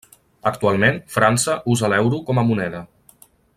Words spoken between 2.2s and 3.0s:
com a moneda.